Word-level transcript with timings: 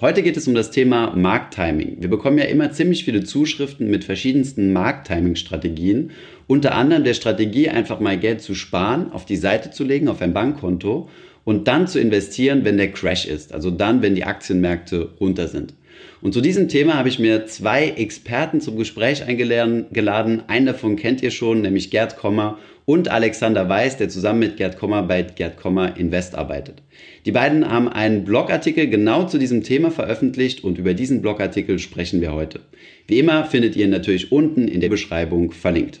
Heute 0.00 0.24
geht 0.24 0.36
es 0.36 0.48
um 0.48 0.56
das 0.56 0.72
Thema 0.72 1.14
Markttiming. 1.14 1.98
Wir 2.00 2.10
bekommen 2.10 2.36
ja 2.38 2.46
immer 2.46 2.72
ziemlich 2.72 3.04
viele 3.04 3.22
Zuschriften 3.22 3.88
mit 3.88 4.02
verschiedensten 4.02 4.72
Markttiming-Strategien, 4.72 6.10
unter 6.48 6.74
anderem 6.74 7.04
der 7.04 7.14
Strategie, 7.14 7.68
einfach 7.68 8.00
mal 8.00 8.18
Geld 8.18 8.40
zu 8.40 8.56
sparen, 8.56 9.12
auf 9.12 9.24
die 9.24 9.36
Seite 9.36 9.70
zu 9.70 9.84
legen, 9.84 10.08
auf 10.08 10.20
ein 10.20 10.34
Bankkonto 10.34 11.08
und 11.44 11.68
dann 11.68 11.86
zu 11.86 12.00
investieren, 12.00 12.64
wenn 12.64 12.76
der 12.76 12.90
Crash 12.90 13.24
ist, 13.24 13.54
also 13.54 13.70
dann, 13.70 14.02
wenn 14.02 14.16
die 14.16 14.24
Aktienmärkte 14.24 15.10
runter 15.20 15.46
sind. 15.46 15.74
Und 16.20 16.34
zu 16.34 16.40
diesem 16.40 16.68
Thema 16.68 16.94
habe 16.94 17.08
ich 17.08 17.20
mir 17.20 17.46
zwei 17.46 17.90
Experten 17.90 18.60
zum 18.60 18.76
Gespräch 18.76 19.22
eingeladen. 19.22 20.42
Einen 20.48 20.66
davon 20.66 20.96
kennt 20.96 21.22
ihr 21.22 21.30
schon, 21.30 21.60
nämlich 21.60 21.92
Gerd 21.92 22.16
Kommer 22.16 22.58
und 22.86 23.08
Alexander 23.08 23.68
Weiß, 23.68 23.96
der 23.96 24.08
zusammen 24.08 24.40
mit 24.40 24.56
Gerd 24.56 24.78
Kommer 24.78 25.02
bei 25.02 25.22
Gerd 25.22 25.56
Kommer 25.56 25.96
Invest 25.96 26.34
arbeitet. 26.34 26.82
Die 27.24 27.32
beiden 27.32 27.70
haben 27.70 27.88
einen 27.88 28.24
Blogartikel 28.24 28.88
genau 28.88 29.26
zu 29.26 29.38
diesem 29.38 29.62
Thema 29.62 29.90
veröffentlicht 29.90 30.62
und 30.64 30.78
über 30.78 30.94
diesen 30.94 31.22
Blogartikel 31.22 31.78
sprechen 31.78 32.20
wir 32.20 32.32
heute. 32.32 32.60
Wie 33.06 33.18
immer 33.18 33.44
findet 33.46 33.76
ihr 33.76 33.84
ihn 33.84 33.90
natürlich 33.90 34.32
unten 34.32 34.68
in 34.68 34.80
der 34.80 34.90
Beschreibung 34.90 35.52
verlinkt. 35.52 36.00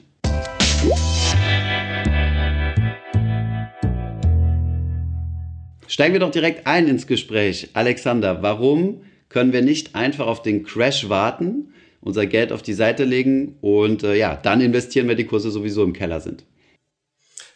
Steigen 5.86 6.12
wir 6.12 6.20
doch 6.20 6.30
direkt 6.30 6.66
ein 6.66 6.88
ins 6.88 7.06
Gespräch. 7.06 7.68
Alexander, 7.72 8.42
warum 8.42 9.02
können 9.28 9.52
wir 9.52 9.62
nicht 9.62 9.94
einfach 9.94 10.26
auf 10.26 10.42
den 10.42 10.64
Crash 10.64 11.08
warten, 11.08 11.72
unser 12.00 12.26
Geld 12.26 12.52
auf 12.52 12.62
die 12.62 12.74
Seite 12.74 13.04
legen 13.04 13.56
und 13.60 14.02
äh, 14.02 14.16
ja, 14.16 14.36
dann 14.36 14.60
investieren, 14.60 15.08
wenn 15.08 15.16
die 15.16 15.24
Kurse 15.24 15.50
sowieso 15.50 15.82
im 15.82 15.92
Keller 15.92 16.20
sind. 16.20 16.44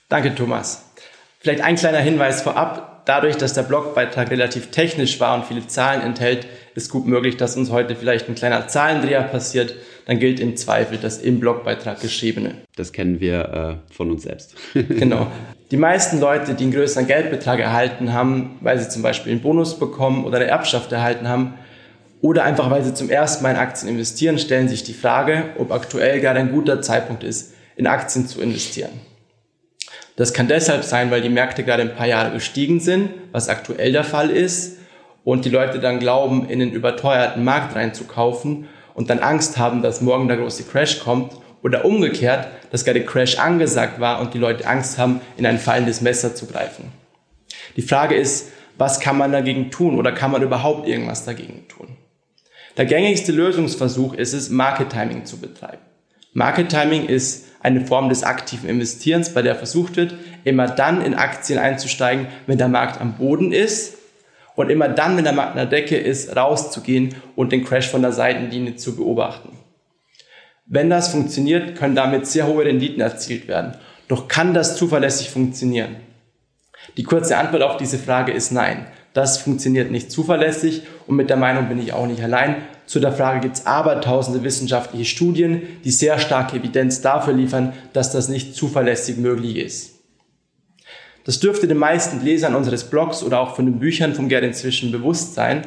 Danke, 0.08 0.34
Thomas. 0.34 0.84
Vielleicht 1.40 1.60
ein 1.62 1.76
kleiner 1.76 1.98
Hinweis 1.98 2.42
vorab. 2.42 3.02
Dadurch, 3.04 3.36
dass 3.36 3.52
der 3.52 3.62
Blogbeitrag 3.62 4.30
relativ 4.30 4.70
technisch 4.70 5.20
war 5.20 5.34
und 5.34 5.46
viele 5.46 5.66
Zahlen 5.66 6.02
enthält, 6.02 6.46
ist 6.74 6.90
gut 6.90 7.06
möglich, 7.06 7.36
dass 7.36 7.56
uns 7.56 7.70
heute 7.70 7.94
vielleicht 7.94 8.28
ein 8.28 8.34
kleiner 8.34 8.68
Zahlendreher 8.68 9.22
passiert. 9.22 9.74
Dann 10.06 10.18
gilt 10.18 10.40
im 10.40 10.56
Zweifel 10.56 10.98
das 10.98 11.18
im 11.18 11.40
Blogbeitrag 11.40 12.00
geschriebene. 12.00 12.54
Das 12.76 12.92
kennen 12.92 13.20
wir 13.20 13.80
äh, 13.90 13.94
von 13.94 14.10
uns 14.10 14.22
selbst. 14.22 14.56
genau. 14.72 15.26
Die 15.70 15.76
meisten 15.76 16.20
Leute, 16.20 16.54
die 16.54 16.64
einen 16.64 16.72
größeren 16.72 17.06
Geldbetrag 17.06 17.60
erhalten 17.60 18.12
haben, 18.12 18.56
weil 18.60 18.78
sie 18.78 18.88
zum 18.88 19.02
Beispiel 19.02 19.32
einen 19.32 19.42
Bonus 19.42 19.78
bekommen 19.78 20.24
oder 20.24 20.36
eine 20.36 20.46
Erbschaft 20.46 20.90
erhalten 20.92 21.28
haben, 21.28 21.54
oder 22.20 22.44
einfach 22.44 22.70
weil 22.70 22.82
sie 22.82 22.94
zum 22.94 23.10
ersten 23.10 23.42
Mal 23.42 23.50
in 23.50 23.56
Aktien 23.56 23.92
investieren, 23.92 24.38
stellen 24.38 24.68
sich 24.68 24.82
die 24.82 24.94
Frage, 24.94 25.50
ob 25.58 25.70
aktuell 25.70 26.20
gerade 26.20 26.40
ein 26.40 26.50
guter 26.50 26.82
Zeitpunkt 26.82 27.22
ist, 27.22 27.54
in 27.76 27.86
Aktien 27.86 28.26
zu 28.26 28.40
investieren. 28.40 28.90
Das 30.18 30.32
kann 30.32 30.48
deshalb 30.48 30.82
sein, 30.82 31.12
weil 31.12 31.20
die 31.22 31.28
Märkte 31.28 31.62
gerade 31.62 31.82
ein 31.82 31.94
paar 31.94 32.08
Jahre 32.08 32.32
gestiegen 32.32 32.80
sind, 32.80 33.10
was 33.30 33.48
aktuell 33.48 33.92
der 33.92 34.02
Fall 34.02 34.30
ist, 34.30 34.78
und 35.22 35.44
die 35.44 35.48
Leute 35.48 35.78
dann 35.78 36.00
glauben, 36.00 36.48
in 36.48 36.58
den 36.58 36.72
überteuerten 36.72 37.44
Markt 37.44 37.76
reinzukaufen 37.76 38.66
und 38.94 39.10
dann 39.10 39.20
Angst 39.20 39.58
haben, 39.58 39.80
dass 39.80 40.00
morgen 40.00 40.26
der 40.26 40.38
große 40.38 40.64
Crash 40.64 40.98
kommt 40.98 41.34
oder 41.62 41.84
umgekehrt, 41.84 42.48
dass 42.72 42.84
gerade 42.84 43.04
Crash 43.04 43.38
angesagt 43.38 44.00
war 44.00 44.20
und 44.20 44.34
die 44.34 44.38
Leute 44.38 44.66
Angst 44.66 44.98
haben, 44.98 45.20
in 45.36 45.46
ein 45.46 45.60
fallendes 45.60 46.00
Messer 46.00 46.34
zu 46.34 46.46
greifen. 46.46 46.90
Die 47.76 47.82
Frage 47.82 48.16
ist, 48.16 48.48
was 48.76 48.98
kann 48.98 49.18
man 49.18 49.30
dagegen 49.30 49.70
tun 49.70 49.96
oder 49.96 50.10
kann 50.10 50.32
man 50.32 50.42
überhaupt 50.42 50.88
irgendwas 50.88 51.26
dagegen 51.26 51.68
tun? 51.68 51.96
Der 52.76 52.86
gängigste 52.86 53.30
Lösungsversuch 53.30 54.14
ist 54.14 54.32
es, 54.32 54.50
Market 54.50 54.90
Timing 54.90 55.26
zu 55.26 55.38
betreiben. 55.38 55.82
Market 56.32 56.70
Timing 56.70 57.06
ist 57.06 57.47
eine 57.60 57.84
Form 57.84 58.08
des 58.08 58.22
aktiven 58.22 58.68
Investierens, 58.68 59.34
bei 59.34 59.42
der 59.42 59.56
versucht 59.56 59.96
wird, 59.96 60.14
immer 60.44 60.68
dann 60.68 61.02
in 61.02 61.14
Aktien 61.14 61.58
einzusteigen, 61.58 62.26
wenn 62.46 62.58
der 62.58 62.68
Markt 62.68 63.00
am 63.00 63.14
Boden 63.14 63.52
ist 63.52 63.94
und 64.54 64.70
immer 64.70 64.88
dann, 64.88 65.16
wenn 65.16 65.24
der 65.24 65.32
Markt 65.32 65.52
an 65.52 65.56
der 65.56 65.66
Decke 65.66 65.96
ist, 65.96 66.34
rauszugehen 66.36 67.14
und 67.36 67.52
den 67.52 67.64
Crash 67.64 67.88
von 67.88 68.02
der 68.02 68.12
Seitenlinie 68.12 68.76
zu 68.76 68.96
beobachten. 68.96 69.50
Wenn 70.66 70.90
das 70.90 71.08
funktioniert, 71.08 71.76
können 71.76 71.94
damit 71.94 72.26
sehr 72.26 72.46
hohe 72.46 72.64
Renditen 72.64 73.00
erzielt 73.00 73.48
werden. 73.48 73.74
Doch 74.06 74.28
kann 74.28 74.54
das 74.54 74.76
zuverlässig 74.76 75.30
funktionieren? 75.30 75.96
Die 76.96 77.04
kurze 77.04 77.36
Antwort 77.36 77.62
auf 77.62 77.76
diese 77.76 77.98
Frage 77.98 78.32
ist 78.32 78.52
nein. 78.52 78.86
Das 79.14 79.38
funktioniert 79.38 79.90
nicht 79.90 80.10
zuverlässig 80.12 80.82
und 81.06 81.16
mit 81.16 81.30
der 81.30 81.36
Meinung 81.36 81.68
bin 81.68 81.80
ich 81.80 81.92
auch 81.92 82.06
nicht 82.06 82.22
allein. 82.22 82.56
Zu 82.88 83.00
der 83.00 83.12
Frage 83.12 83.40
gibt 83.40 83.56
es 83.56 83.66
aber 83.66 84.00
tausende 84.00 84.42
wissenschaftliche 84.42 85.04
Studien, 85.04 85.60
die 85.84 85.90
sehr 85.90 86.18
starke 86.18 86.56
Evidenz 86.56 87.02
dafür 87.02 87.34
liefern, 87.34 87.74
dass 87.92 88.12
das 88.12 88.30
nicht 88.30 88.54
zuverlässig 88.54 89.18
möglich 89.18 89.56
ist. 89.56 89.96
Das 91.24 91.38
dürfte 91.38 91.68
den 91.68 91.76
meisten 91.76 92.24
Lesern 92.24 92.54
unseres 92.54 92.84
Blogs 92.84 93.22
oder 93.22 93.40
auch 93.40 93.56
von 93.56 93.66
den 93.66 93.78
Büchern 93.78 94.14
vom 94.14 94.30
Gerd 94.30 94.42
inzwischen 94.42 94.90
bewusst 94.90 95.34
sein. 95.34 95.66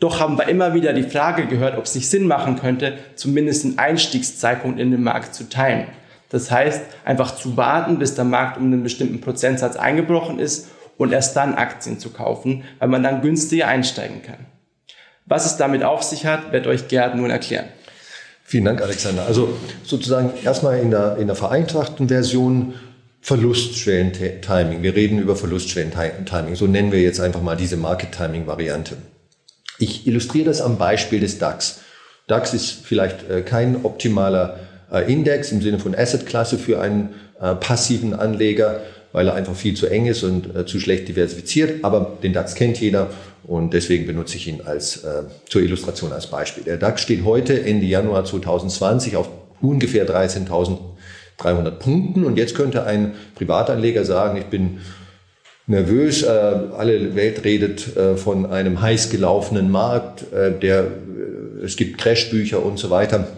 Doch 0.00 0.18
haben 0.18 0.38
wir 0.38 0.48
immer 0.48 0.72
wieder 0.72 0.94
die 0.94 1.02
Frage 1.02 1.44
gehört, 1.44 1.76
ob 1.76 1.84
es 1.84 1.94
nicht 1.94 2.08
Sinn 2.08 2.26
machen 2.26 2.58
könnte, 2.58 2.94
zumindest 3.16 3.64
den 3.64 3.78
Einstiegszeitpunkt 3.78 4.80
in 4.80 4.90
den 4.90 5.02
Markt 5.02 5.34
zu 5.34 5.50
teilen. 5.50 5.88
Das 6.30 6.50
heißt, 6.50 6.80
einfach 7.04 7.36
zu 7.36 7.58
warten, 7.58 7.98
bis 7.98 8.14
der 8.14 8.24
Markt 8.24 8.56
um 8.56 8.64
einen 8.64 8.82
bestimmten 8.82 9.20
Prozentsatz 9.20 9.76
eingebrochen 9.76 10.38
ist 10.38 10.68
und 10.96 11.12
erst 11.12 11.36
dann 11.36 11.54
Aktien 11.54 11.98
zu 11.98 12.08
kaufen, 12.08 12.64
weil 12.78 12.88
man 12.88 13.02
dann 13.02 13.20
günstiger 13.20 13.68
einsteigen 13.68 14.22
kann. 14.22 14.51
Was 15.32 15.46
es 15.46 15.56
damit 15.56 15.82
auf 15.82 16.02
sich 16.02 16.26
hat, 16.26 16.52
wird 16.52 16.66
euch 16.66 16.88
Gerd 16.88 17.16
nun 17.16 17.30
erklären. 17.30 17.64
Vielen 18.44 18.66
Dank, 18.66 18.82
Alexander. 18.82 19.24
Also 19.24 19.56
sozusagen 19.82 20.30
erstmal 20.44 20.80
in 20.80 20.90
der, 20.90 21.16
in 21.16 21.26
der 21.26 21.36
vereinfachten 21.36 22.08
Version 22.08 22.74
Verlustschwellen-Timing. 23.22 24.82
Wir 24.82 24.94
reden 24.94 25.18
über 25.18 25.34
Verlustschwellen-Timing. 25.34 26.54
So 26.54 26.66
nennen 26.66 26.92
wir 26.92 27.00
jetzt 27.00 27.18
einfach 27.18 27.40
mal 27.40 27.56
diese 27.56 27.78
Market-Timing-Variante. 27.78 28.98
Ich 29.78 30.06
illustriere 30.06 30.44
das 30.44 30.60
am 30.60 30.76
Beispiel 30.76 31.20
des 31.20 31.38
DAX. 31.38 31.80
DAX 32.26 32.52
ist 32.52 32.84
vielleicht 32.84 33.30
äh, 33.30 33.40
kein 33.40 33.86
optimaler 33.86 34.60
äh, 34.92 35.10
Index 35.10 35.50
im 35.50 35.62
Sinne 35.62 35.78
von 35.78 35.94
Asset-Klasse 35.94 36.58
für 36.58 36.78
einen 36.78 37.14
äh, 37.40 37.54
passiven 37.54 38.12
Anleger 38.12 38.82
weil 39.14 39.28
er 39.28 39.34
einfach 39.34 39.54
viel 39.54 39.74
zu 39.74 39.88
eng 39.88 40.06
ist 40.06 40.22
und 40.22 40.66
zu 40.66 40.80
schlecht 40.80 41.06
diversifiziert. 41.06 41.84
Aber 41.84 42.16
den 42.22 42.32
DAX 42.32 42.54
kennt 42.54 42.80
jeder 42.80 43.10
und 43.44 43.72
deswegen 43.72 44.06
benutze 44.06 44.36
ich 44.36 44.48
ihn 44.48 44.60
als, 44.64 45.04
äh, 45.04 45.24
zur 45.48 45.62
Illustration 45.62 46.12
als 46.12 46.28
Beispiel. 46.28 46.64
Der 46.64 46.76
DAX 46.76 47.02
steht 47.02 47.24
heute 47.24 47.64
Ende 47.64 47.86
Januar 47.86 48.24
2020 48.24 49.16
auf 49.16 49.28
ungefähr 49.60 50.06
13.300 50.06 51.70
Punkten 51.72 52.24
und 52.24 52.36
jetzt 52.36 52.54
könnte 52.54 52.84
ein 52.84 53.14
Privatanleger 53.34 54.04
sagen, 54.04 54.38
ich 54.38 54.46
bin 54.46 54.78
nervös, 55.66 56.22
äh, 56.22 56.28
alle 56.28 57.14
Welt 57.14 57.44
redet 57.44 57.96
äh, 57.96 58.16
von 58.16 58.46
einem 58.46 58.80
heiß 58.80 59.10
gelaufenen 59.10 59.70
Markt, 59.70 60.32
äh, 60.32 60.52
der, 60.58 60.80
äh, 60.80 61.64
es 61.64 61.76
gibt 61.76 61.98
Crashbücher 61.98 62.64
und 62.64 62.78
so 62.78 62.90
weiter. 62.90 63.28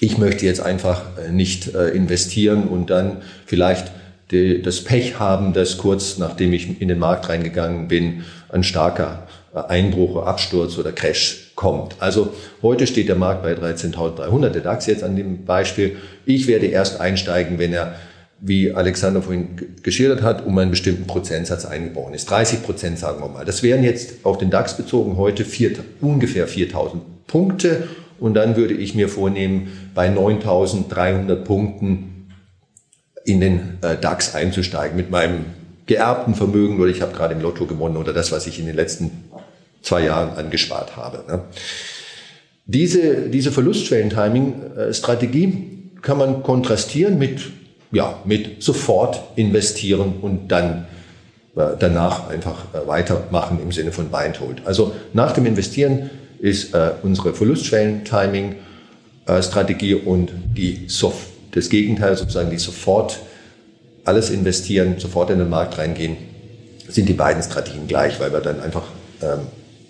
Ich 0.00 0.16
möchte 0.16 0.46
jetzt 0.46 0.60
einfach 0.60 1.02
äh, 1.18 1.30
nicht 1.30 1.68
investieren 1.68 2.64
und 2.64 2.88
dann 2.88 3.18
vielleicht 3.44 3.92
die, 4.30 4.62
das 4.62 4.82
Pech 4.82 5.18
haben, 5.18 5.52
dass 5.52 5.78
kurz 5.78 6.18
nachdem 6.18 6.52
ich 6.52 6.80
in 6.80 6.88
den 6.88 6.98
Markt 6.98 7.28
reingegangen 7.28 7.88
bin, 7.88 8.24
ein 8.48 8.62
starker 8.62 9.26
Einbruch, 9.52 10.24
Absturz 10.24 10.78
oder 10.78 10.92
Crash 10.92 11.52
kommt. 11.56 11.96
Also 11.98 12.32
heute 12.62 12.86
steht 12.86 13.08
der 13.08 13.16
Markt 13.16 13.42
bei 13.42 13.52
13.300, 13.52 14.50
der 14.50 14.62
DAX 14.62 14.86
jetzt 14.86 15.02
an 15.02 15.16
dem 15.16 15.44
Beispiel. 15.44 15.96
Ich 16.24 16.46
werde 16.46 16.66
erst 16.66 17.00
einsteigen, 17.00 17.58
wenn 17.58 17.72
er, 17.72 17.96
wie 18.40 18.72
Alexander 18.72 19.20
vorhin 19.20 19.76
geschildert 19.82 20.22
hat, 20.22 20.46
um 20.46 20.56
einen 20.56 20.70
bestimmten 20.70 21.06
Prozentsatz 21.06 21.66
eingebrochen 21.66 22.14
ist. 22.14 22.30
30 22.30 22.62
Prozent 22.62 22.98
sagen 22.98 23.20
wir 23.20 23.28
mal. 23.28 23.44
Das 23.44 23.62
wären 23.62 23.82
jetzt 23.82 24.24
auf 24.24 24.38
den 24.38 24.50
DAX 24.50 24.76
bezogen 24.76 25.16
heute 25.16 25.44
vier, 25.44 25.72
ungefähr 26.00 26.48
4.000 26.48 27.00
Punkte. 27.26 27.88
Und 28.20 28.34
dann 28.34 28.56
würde 28.56 28.74
ich 28.74 28.94
mir 28.94 29.08
vornehmen, 29.08 29.72
bei 29.94 30.08
9.300 30.08 31.36
Punkten 31.36 32.09
in 33.24 33.40
den 33.40 33.78
äh, 33.82 33.96
DAX 33.96 34.34
einzusteigen 34.34 34.96
mit 34.96 35.10
meinem 35.10 35.44
geerbten 35.86 36.34
Vermögen 36.34 36.80
oder 36.80 36.90
ich 36.90 37.00
habe 37.02 37.12
gerade 37.12 37.34
im 37.34 37.40
Lotto 37.40 37.66
gewonnen 37.66 37.96
oder 37.96 38.12
das, 38.12 38.32
was 38.32 38.46
ich 38.46 38.58
in 38.58 38.66
den 38.66 38.74
letzten 38.76 39.10
zwei 39.82 40.04
Jahren 40.04 40.36
angespart 40.36 40.96
habe. 40.96 41.24
Ne? 41.26 41.40
Diese, 42.66 43.28
diese 43.28 43.50
Verlustschwellen-Timing-Strategie 43.50 45.80
kann 46.02 46.18
man 46.18 46.44
kontrastieren 46.44 47.18
mit, 47.18 47.40
ja, 47.90 48.20
mit 48.24 48.62
sofort 48.62 49.20
investieren 49.36 50.16
und 50.20 50.48
dann 50.48 50.86
äh, 51.56 51.68
danach 51.78 52.28
einfach 52.28 52.66
äh, 52.72 52.86
weitermachen 52.86 53.58
im 53.60 53.72
Sinne 53.72 53.90
von 53.90 54.10
Buy 54.10 54.26
and 54.26 54.38
Hold. 54.40 54.62
Also 54.64 54.94
nach 55.12 55.32
dem 55.32 55.46
Investieren 55.46 56.10
ist 56.38 56.72
äh, 56.74 56.92
unsere 57.02 57.34
Verlustschwellen-Timing-Strategie 57.34 59.94
und 59.94 60.30
die 60.56 60.84
Soft 60.86 61.29
das 61.52 61.68
Gegenteil, 61.68 62.16
sozusagen 62.16 62.50
die 62.50 62.58
sofort 62.58 63.18
alles 64.04 64.30
investieren, 64.30 64.96
sofort 64.98 65.30
in 65.30 65.38
den 65.38 65.48
Markt 65.48 65.78
reingehen, 65.78 66.16
sind 66.88 67.08
die 67.08 67.14
beiden 67.14 67.42
Strategien 67.42 67.86
gleich, 67.86 68.18
weil 68.20 68.32
wir 68.32 68.40
dann 68.40 68.60
einfach 68.60 68.84
ähm, 69.22 69.40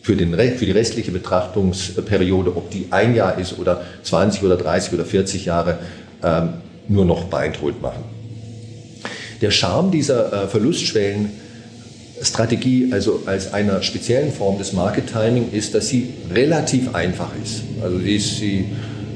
für, 0.03 0.17
den, 0.17 0.35
für 0.35 0.67
die 0.67 0.73
restliche 0.73 1.11
Betrachtungsperiode, 1.11 2.57
ob 2.57 2.71
die 2.71 2.87
ein 2.91 3.15
Jahr 3.15 3.39
ist 3.39 3.59
oder 3.59 3.85
20 4.03 4.43
oder 4.43 4.57
30 4.57 4.95
oder 4.95 5.05
40 5.05 5.45
Jahre, 5.45 5.79
ähm, 6.23 6.55
nur 6.89 7.05
noch 7.05 7.31
Hold 7.33 7.81
machen. 7.81 8.05
Der 9.41 9.51
Charme 9.51 9.91
dieser 9.91 10.45
äh, 10.45 10.49
Verlustschwellen 10.49 11.31
Strategie, 12.23 12.91
also 12.93 13.23
als 13.25 13.55
einer 13.55 13.83
speziellen 13.83 14.33
Form 14.33 14.59
des 14.59 14.75
Market 14.75 15.07
Timing, 15.07 15.53
ist, 15.53 15.75
dass 15.75 15.89
sie 15.89 16.13
relativ 16.35 16.95
einfach 16.95 17.31
ist. 17.43 17.63
Also 17.83 17.99
sie 17.99 18.67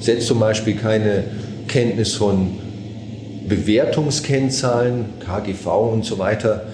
setzt 0.00 0.26
zum 0.26 0.41
Beispiel 0.41 0.76
keine 0.76 1.25
Kenntnis 1.74 2.14
von 2.14 2.56
Bewertungskennzahlen, 3.48 5.06
KGV 5.18 5.66
und 5.92 6.04
so 6.04 6.20
weiter 6.20 6.66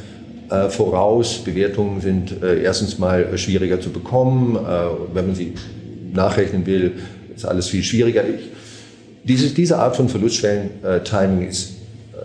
äh, 0.51 0.69
voraus. 0.69 1.39
Bewertungen 1.39 2.03
sind 2.03 2.43
äh, 2.43 2.63
erstens 2.63 2.99
mal 2.99 3.39
schwieriger 3.39 3.81
zu 3.81 3.89
bekommen. 3.89 4.57
Äh, 4.57 5.15
wenn 5.15 5.29
man 5.29 5.35
sie 5.35 5.55
nachrechnen 6.13 6.67
will, 6.67 6.99
ist 7.35 7.47
alles 7.47 7.69
viel 7.69 7.83
schwieriger. 7.83 8.25
Diese, 9.25 9.49
diese 9.55 9.79
Art 9.79 9.97
von 9.97 10.11
Verlustschwellen-Timing 10.11 11.49
ist 11.49 11.77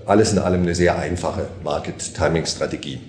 alles 0.05 0.33
in 0.33 0.39
allem 0.39 0.63
eine 0.63 0.75
sehr 0.75 0.99
einfache 0.99 1.47
Market-Timing-Strategie. 1.63 2.99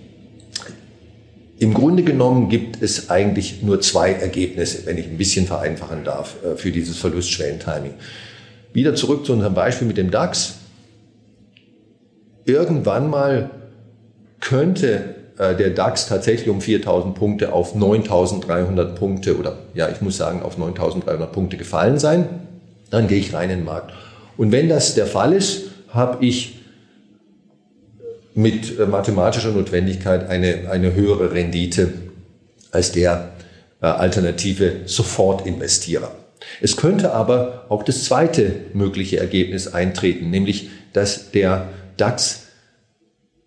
Im 1.59 1.75
Grunde 1.75 2.05
genommen 2.05 2.51
gibt 2.51 2.81
es 2.81 3.11
eigentlich 3.11 3.65
nur 3.65 3.81
zwei 3.81 4.13
Ergebnisse, 4.13 4.87
wenn 4.87 4.97
ich 4.97 5.07
ein 5.07 5.19
bisschen 5.19 5.45
vereinfachen 5.45 6.05
darf, 6.05 6.37
äh, 6.45 6.55
für 6.57 6.71
dieses 6.71 6.99
Verlustschwellen-Timing. 6.99 7.95
Wieder 8.77 8.95
zurück 8.95 9.25
zu 9.25 9.33
unserem 9.33 9.55
Beispiel 9.55 9.89
mit 9.89 9.97
dem 9.97 10.11
DAX. 10.11 10.57
Irgendwann 12.45 13.09
mal 13.09 13.51
könnte 14.39 15.15
äh, 15.39 15.57
der 15.57 15.71
DAX 15.71 16.09
tatsächlich 16.09 16.51
um 16.51 16.61
4000 16.61 17.15
Punkte 17.15 17.55
auf 17.55 17.75
9300 17.75 18.95
Punkte 18.95 19.39
oder 19.39 19.57
ja, 19.73 19.89
ich 19.89 20.03
muss 20.03 20.19
sagen, 20.19 20.43
auf 20.43 20.59
9300 20.59 21.33
Punkte 21.33 21.57
gefallen 21.57 21.99
sein. 21.99 22.29
Dann 22.91 23.09
gehe 23.09 23.17
ich 23.17 23.33
rein 23.33 23.49
in 23.49 23.61
den 23.61 23.65
Markt. 23.65 23.95
Und 24.37 24.53
wenn 24.53 24.69
das 24.69 24.95
der 24.95 25.07
Fall 25.07 25.33
ist, 25.33 25.71
habe 25.89 26.23
ich 26.23 26.59
mit 28.35 28.79
äh, 28.79 28.85
mathematischer 28.85 29.53
Notwendigkeit 29.53 30.29
eine, 30.29 30.71
eine 30.71 30.93
höhere 30.93 31.33
Rendite 31.33 31.95
als 32.73 32.93
der 32.93 33.31
äh, 33.81 33.87
alternative 33.87 34.81
Sofortinvestierer. 34.85 36.26
Es 36.61 36.77
könnte 36.77 37.13
aber 37.13 37.67
auch 37.69 37.83
das 37.83 38.05
zweite 38.05 38.53
mögliche 38.73 39.19
Ergebnis 39.19 39.69
eintreten, 39.69 40.31
nämlich 40.31 40.71
dass 40.93 41.31
der 41.31 41.69
DAX 41.97 42.47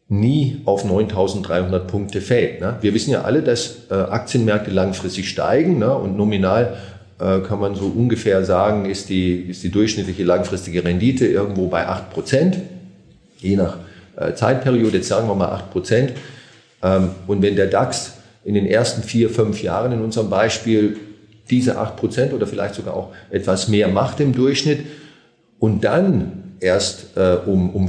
nie 0.08 0.62
auf 0.66 0.84
9300 0.84 1.88
Punkte 1.88 2.22
fällt. 2.22 2.62
Ne? 2.62 2.78
Wir 2.82 2.94
wissen 2.94 3.12
ja 3.12 3.22
alle, 3.22 3.44
dass 3.44 3.90
äh, 3.92 3.94
Aktienmärkte 3.94 4.72
langfristig 4.72 5.30
steigen 5.30 5.78
ne? 5.78 5.96
und 5.96 6.18
nominal 6.18 6.78
äh, 7.20 7.40
kann 7.40 7.60
man 7.60 7.76
so 7.76 7.86
ungefähr 7.86 8.44
sagen, 8.44 8.86
ist 8.86 9.10
die, 9.10 9.36
ist 9.50 9.64
die 9.64 9.70
durchschnittliche 9.70 10.24
langfristige 10.24 10.84
Rendite 10.84 11.28
irgendwo 11.28 11.68
bei 11.68 11.88
8 11.88 12.10
Prozent, 12.10 12.58
je 13.38 13.56
nach 13.56 13.78
äh, 14.16 14.34
Zeitperiode, 14.34 14.98
jetzt 14.98 15.10
sagen 15.10 15.28
wir 15.28 15.36
mal 15.36 15.50
8 15.50 15.72
Prozent. 15.72 16.14
Ähm, 16.82 17.12
und 17.28 17.42
wenn 17.44 17.56
der 17.56 17.68
DAX 17.68 18.14
in 18.44 18.56
den 18.56 18.66
ersten 18.66 19.04
vier, 19.04 19.30
fünf 19.30 19.62
Jahren 19.62 19.92
in 19.92 20.02
unserem 20.02 20.30
Beispiel 20.30 20.98
diese 21.50 21.78
8 21.78 21.96
Prozent 21.96 22.34
oder 22.34 22.48
vielleicht 22.48 22.76
sogar 22.76 22.94
auch 22.96 23.14
etwas 23.30 23.68
mehr 23.68 23.88
macht 23.88 24.20
im 24.20 24.34
Durchschnitt 24.34 24.86
und 25.60 25.84
dann 25.84 26.56
erst 26.60 27.18
äh, 27.18 27.38
um, 27.46 27.70
um 27.72 27.88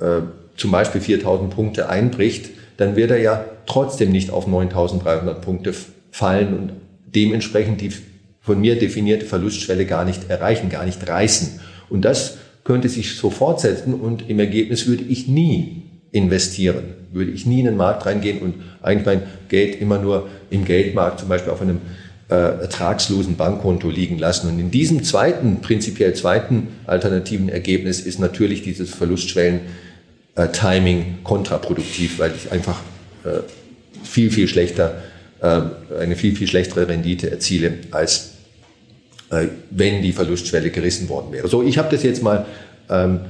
äh, 0.00 0.22
zum 0.56 0.70
Beispiel 0.70 1.00
4000 1.00 1.50
Punkte 1.54 1.88
einbricht, 1.88 2.50
dann 2.76 2.96
wird 2.96 3.10
er 3.10 3.18
ja 3.18 3.44
trotzdem 3.66 4.10
nicht 4.10 4.30
auf 4.30 4.46
9300 4.46 5.40
Punkte 5.40 5.74
fallen 6.10 6.54
und 6.54 6.72
dementsprechend 7.14 7.80
die 7.80 7.90
von 8.40 8.60
mir 8.60 8.78
definierte 8.78 9.24
Verlustschwelle 9.24 9.86
gar 9.86 10.04
nicht 10.04 10.28
erreichen, 10.28 10.68
gar 10.68 10.84
nicht 10.84 11.06
reißen. 11.08 11.60
Und 11.88 12.04
das 12.04 12.38
könnte 12.64 12.88
sich 12.88 13.16
so 13.16 13.30
fortsetzen 13.30 13.94
und 13.94 14.28
im 14.28 14.40
Ergebnis 14.40 14.86
würde 14.86 15.04
ich 15.04 15.28
nie 15.28 15.82
investieren, 16.10 16.84
würde 17.12 17.30
ich 17.30 17.46
nie 17.46 17.60
in 17.60 17.66
den 17.66 17.76
Markt 17.76 18.04
reingehen 18.04 18.40
und 18.40 18.54
eigentlich 18.82 19.06
mein 19.06 19.22
Geld 19.48 19.80
immer 19.80 19.98
nur 19.98 20.28
im 20.50 20.64
Geldmarkt, 20.64 21.20
zum 21.20 21.28
Beispiel 21.28 21.52
auf 21.52 21.62
einem 21.62 21.78
äh, 22.32 22.62
ertragslosen 22.62 23.36
Bankkonto 23.36 23.90
liegen 23.90 24.18
lassen. 24.18 24.48
Und 24.48 24.58
in 24.58 24.70
diesem 24.70 25.04
zweiten, 25.04 25.60
prinzipiell 25.60 26.14
zweiten 26.14 26.68
alternativen 26.86 27.50
Ergebnis 27.50 28.00
ist 28.00 28.20
natürlich 28.20 28.62
dieses 28.62 28.94
Verlustschwellen-Timing 28.94 31.00
äh, 31.00 31.04
kontraproduktiv, 31.24 32.18
weil 32.18 32.32
ich 32.34 32.50
einfach 32.50 32.80
äh, 33.24 33.40
viel, 34.02 34.30
viel 34.30 34.48
schlechter, 34.48 35.02
äh, 35.42 35.60
eine 36.00 36.16
viel, 36.16 36.34
viel 36.34 36.48
schlechtere 36.48 36.88
Rendite 36.88 37.30
erziele 37.30 37.74
als 37.90 38.30
äh, 39.30 39.48
wenn 39.70 40.00
die 40.00 40.12
Verlustschwelle 40.12 40.70
gerissen 40.70 41.10
worden 41.10 41.32
wäre. 41.32 41.48
So, 41.48 41.62
ich 41.62 41.76
habe 41.76 41.94
das 41.94 42.02
jetzt 42.02 42.22
mal 42.22 42.46
ähm, 42.88 43.20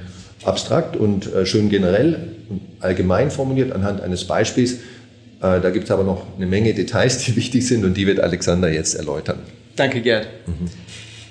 abstrakt 0.44 0.96
und 0.96 1.34
äh, 1.34 1.44
schön 1.44 1.70
generell 1.70 2.36
und 2.48 2.60
allgemein 2.78 3.32
formuliert 3.32 3.72
anhand 3.72 4.00
eines 4.00 4.28
Beispiels. 4.28 4.76
Äh, 5.42 5.60
da 5.60 5.70
gibt 5.70 5.84
es 5.84 5.90
aber 5.90 6.04
noch 6.04 6.26
eine 6.36 6.46
Menge 6.46 6.72
Details, 6.74 7.18
die 7.18 7.36
wichtig 7.36 7.66
sind 7.66 7.84
und 7.84 7.96
die 7.96 8.06
wird 8.06 8.20
Alexander 8.20 8.70
jetzt 8.70 8.94
erläutern. 8.94 9.40
Danke, 9.76 10.00
Gerd. 10.00 10.28
Mhm. 10.46 10.70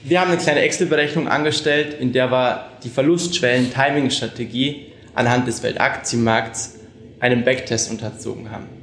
Wir 0.04 0.20
haben 0.20 0.32
eine 0.32 0.42
kleine 0.42 0.62
Excel-Berechnung 0.62 1.28
angestellt, 1.28 1.96
in 2.00 2.12
der 2.12 2.32
wir 2.32 2.66
die 2.84 2.90
Verlustschwellen-Timing-Strategie 2.90 4.88
anhand 5.14 5.48
des 5.48 5.62
Weltaktienmarkts 5.62 6.76
einem 7.20 7.44
Backtest 7.44 7.92
unterzogen 7.92 8.50
haben 8.50 8.82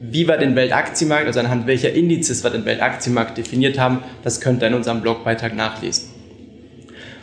wie 0.00 0.28
wir 0.28 0.36
den 0.36 0.54
Weltaktienmarkt, 0.54 1.26
also 1.26 1.40
anhand 1.40 1.66
welcher 1.66 1.92
Indizes 1.92 2.44
wir 2.44 2.50
den 2.50 2.64
Weltaktienmarkt 2.64 3.36
definiert 3.36 3.78
haben, 3.78 4.02
das 4.22 4.40
könnt 4.40 4.62
ihr 4.62 4.68
in 4.68 4.74
unserem 4.74 5.00
Blogbeitrag 5.00 5.54
nachlesen. 5.56 6.10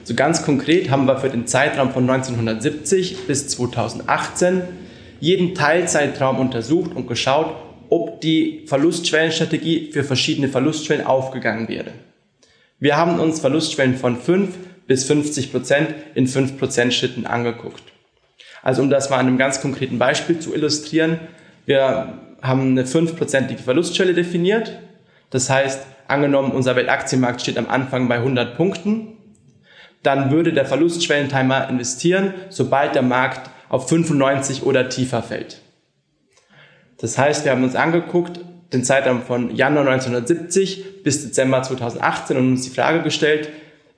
So 0.04 0.14
ganz 0.14 0.44
konkret 0.44 0.90
haben 0.92 1.06
wir 1.06 1.18
für 1.18 1.30
den 1.30 1.48
Zeitraum 1.48 1.92
von 1.92 2.08
1970 2.10 3.26
bis 3.28 3.48
2018 3.48 4.62
jeden 5.20 5.56
Teilzeitraum 5.56 6.40
untersucht 6.40 6.96
und 6.96 7.08
geschaut, 7.08 7.56
ob 7.90 8.22
die 8.22 8.64
Verlustschwellenstrategie 8.68 9.92
für 9.92 10.04
verschiedene 10.04 10.50
Verlustschwellen 10.50 11.06
aufgegangen 11.06 11.68
wäre. 11.68 11.92
Wir 12.80 12.98
haben 12.98 13.20
uns 13.20 13.40
Verlustschwellen 13.40 13.96
von 13.96 14.18
5 14.18 14.56
bis 14.88 15.06
50 15.06 15.52
Prozent 15.52 15.94
in 16.14 16.28
5 16.28 16.58
Prozent 16.58 16.94
Schritten 16.94 17.26
angeguckt. 17.26 17.84
Also 18.62 18.82
um 18.82 18.90
das 18.90 19.10
mal 19.10 19.18
an 19.18 19.28
einem 19.28 19.38
ganz 19.38 19.62
konkreten 19.62 20.00
Beispiel 20.00 20.40
zu 20.40 20.54
illustrieren, 20.54 21.20
wir 21.66 22.20
haben 22.42 22.72
eine 22.72 22.86
fünfprozentige 22.86 23.62
Verlustschwelle 23.62 24.14
definiert. 24.14 24.80
Das 25.30 25.50
heißt, 25.50 25.86
angenommen, 26.08 26.52
unser 26.52 26.76
Weltaktienmarkt 26.76 27.42
steht 27.42 27.58
am 27.58 27.70
Anfang 27.70 28.08
bei 28.08 28.16
100 28.16 28.56
Punkten, 28.56 29.18
dann 30.04 30.32
würde 30.32 30.54
der 30.54 30.66
Verlustschwellentimer 30.66 31.70
investieren, 31.70 32.34
sobald 32.50 32.94
der 32.94 33.02
Markt 33.02 33.50
auf 33.70 33.90
95 33.90 34.64
oder 34.64 34.90
tiefer 34.90 35.24
fällt. 35.24 35.62
Das 37.00 37.18
heißt, 37.18 37.46
wir 37.46 37.52
haben 37.52 37.64
uns 37.64 37.76
angeguckt, 37.76 38.40
den 38.74 38.84
Zeitraum 38.84 39.22
von 39.22 39.56
Januar 39.56 39.88
1970 39.88 41.04
bis 41.04 41.24
Dezember 41.24 41.62
2018 41.62 42.38
und 42.38 42.52
uns 42.52 42.64
die 42.64 42.70
Frage 42.70 43.02
gestellt, 43.02 43.50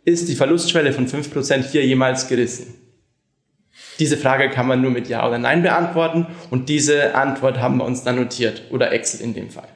ist 0.04 0.30
die 0.30 0.36
Verlustschwelle 0.36 0.94
von 0.94 1.08
5% 1.08 1.64
hier 1.64 1.86
jemals 1.86 2.28
gerissen? 2.28 2.74
Diese 4.00 4.18
Frage 4.18 4.50
kann 4.50 4.68
man 4.68 4.82
nur 4.82 4.92
mit 4.92 5.10
Ja 5.10 5.28
oder 5.28 5.38
Nein 5.38 5.64
beantworten 5.64 6.28
und 6.50 6.70
diese 6.70 7.16
Antwort 7.16 7.60
haben 7.60 7.78
wir 7.78 7.86
uns 7.86 8.04
dann 8.04 8.16
notiert 8.16 8.64
oder 8.70 8.92
Excel 8.92 9.22
in 9.22 9.34
dem 9.34 9.50
Fall. 9.50 9.68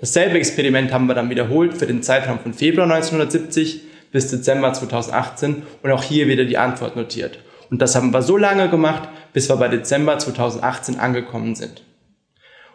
Dasselbe 0.00 0.38
Experiment 0.38 0.92
haben 0.92 1.06
wir 1.06 1.14
dann 1.14 1.30
wiederholt 1.30 1.76
für 1.76 1.86
den 1.86 2.02
Zeitraum 2.02 2.38
von 2.38 2.54
Februar 2.54 2.84
1970 2.84 3.82
bis 4.12 4.28
Dezember 4.28 4.72
2018 4.72 5.62
und 5.82 5.90
auch 5.90 6.02
hier 6.02 6.28
wieder 6.28 6.44
die 6.44 6.58
Antwort 6.58 6.96
notiert. 6.96 7.38
Und 7.70 7.82
das 7.82 7.94
haben 7.94 8.12
wir 8.12 8.22
so 8.22 8.36
lange 8.36 8.68
gemacht, 8.68 9.08
bis 9.32 9.48
wir 9.48 9.56
bei 9.56 9.68
Dezember 9.68 10.18
2018 10.18 10.98
angekommen 10.98 11.54
sind. 11.54 11.82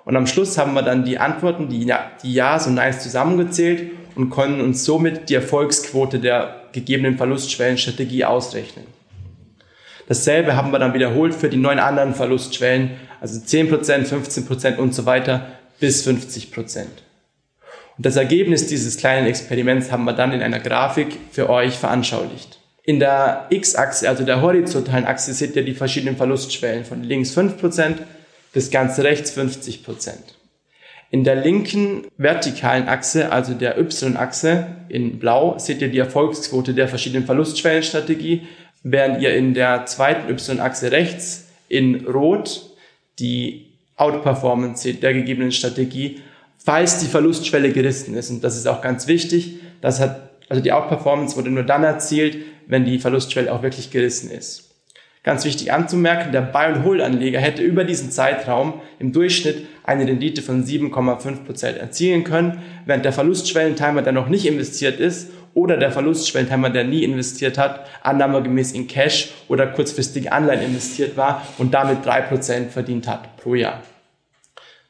Und 0.05 0.15
am 0.15 0.27
Schluss 0.27 0.57
haben 0.57 0.73
wir 0.73 0.81
dann 0.81 1.05
die 1.05 1.17
Antworten, 1.17 1.69
die, 1.69 1.83
ja, 1.85 2.11
die 2.21 2.33
Ja's 2.33 2.67
und 2.67 2.75
Neins 2.75 3.01
zusammengezählt 3.01 3.91
und 4.15 4.29
konnten 4.29 4.61
uns 4.61 4.83
somit 4.83 5.29
die 5.29 5.35
Erfolgsquote 5.35 6.19
der 6.19 6.63
gegebenen 6.73 7.17
Verlustschwellenstrategie 7.17 8.25
ausrechnen. 8.25 8.85
Dasselbe 10.07 10.55
haben 10.55 10.71
wir 10.71 10.79
dann 10.79 10.93
wiederholt 10.93 11.33
für 11.33 11.49
die 11.49 11.57
neun 11.57 11.79
anderen 11.79 12.13
Verlustschwellen, 12.13 12.91
also 13.21 13.39
10%, 13.39 14.05
15% 14.05 14.75
und 14.75 14.93
so 14.93 15.05
weiter 15.05 15.47
bis 15.79 16.05
50%. 16.05 16.81
Und 17.97 18.05
das 18.05 18.17
Ergebnis 18.17 18.67
dieses 18.67 18.97
kleinen 18.97 19.27
Experiments 19.27 19.91
haben 19.91 20.03
wir 20.03 20.13
dann 20.13 20.33
in 20.33 20.41
einer 20.41 20.59
Grafik 20.59 21.17
für 21.31 21.49
euch 21.49 21.77
veranschaulicht. 21.77 22.59
In 22.85 22.99
der 22.99 23.47
X-Achse, 23.49 24.09
also 24.09 24.25
der 24.25 24.41
horizontalen 24.41 25.05
Achse, 25.05 25.33
seht 25.33 25.55
ihr 25.55 25.63
die 25.63 25.73
verschiedenen 25.73 26.17
Verlustschwellen 26.17 26.83
von 26.83 27.03
links 27.03 27.37
5% 27.37 27.95
bis 28.51 28.71
ganz 28.71 28.99
rechts 28.99 29.37
50%. 29.37 30.11
In 31.09 31.23
der 31.23 31.35
linken 31.35 32.07
vertikalen 32.17 32.87
Achse, 32.87 33.31
also 33.31 33.53
der 33.53 33.77
Y-Achse 33.77 34.67
in 34.89 35.19
blau, 35.19 35.57
seht 35.59 35.81
ihr 35.81 35.89
die 35.89 35.99
Erfolgsquote 35.99 36.73
der 36.73 36.87
verschiedenen 36.87 37.25
Verlustschwellenstrategie 37.25 38.41
während 38.83 39.21
ihr 39.21 39.35
in 39.35 39.53
der 39.53 39.85
zweiten 39.85 40.29
Y-Achse 40.29 40.91
rechts 40.91 41.47
in 41.69 42.05
Rot 42.05 42.69
die 43.19 43.73
Outperformance 43.95 44.83
seht 44.83 45.03
der 45.03 45.13
gegebenen 45.13 45.51
Strategie, 45.51 46.19
falls 46.57 46.99
die 46.99 47.07
Verlustschwelle 47.07 47.71
gerissen 47.71 48.15
ist. 48.15 48.29
Und 48.29 48.43
das 48.43 48.57
ist 48.57 48.67
auch 48.67 48.81
ganz 48.81 49.07
wichtig. 49.07 49.59
Das 49.81 49.99
hat, 49.99 50.31
also 50.49 50.61
die 50.61 50.71
Outperformance 50.71 51.35
wurde 51.37 51.51
nur 51.51 51.63
dann 51.63 51.83
erzielt, 51.83 52.37
wenn 52.73 52.85
die 52.85 52.97
Verlustschwelle 52.97 53.53
auch 53.53 53.61
wirklich 53.61 53.91
gerissen 53.91 54.31
ist. 54.31 54.71
Ganz 55.21 55.45
wichtig 55.45 55.71
anzumerken, 55.71 56.31
der 56.31 56.41
Buy-and-Hold-Anleger 56.41 57.39
hätte 57.39 57.61
über 57.61 57.83
diesen 57.83 58.09
Zeitraum 58.09 58.81
im 58.97 59.13
Durchschnitt 59.13 59.67
eine 59.83 60.07
Rendite 60.07 60.41
von 60.41 60.65
7,5% 60.65 61.65
erzielen 61.75 62.23
können, 62.23 62.63
während 62.87 63.05
der 63.05 63.13
Verlustschwellentimer, 63.13 64.01
der 64.01 64.11
noch 64.11 64.27
nicht 64.27 64.47
investiert 64.47 64.99
ist, 64.99 65.29
oder 65.53 65.77
der 65.77 65.91
Verlustschwellentimer, 65.91 66.71
der 66.71 66.83
nie 66.83 67.03
investiert 67.03 67.59
hat, 67.59 67.85
annahmegemäß 68.01 68.71
in 68.71 68.87
Cash 68.87 69.29
oder 69.49 69.67
kurzfristige 69.67 70.31
Anleihen 70.31 70.63
investiert 70.63 71.15
war 71.15 71.45
und 71.59 71.75
damit 71.75 72.03
3% 72.03 72.69
verdient 72.69 73.07
hat 73.07 73.37
pro 73.37 73.53
Jahr. 73.53 73.83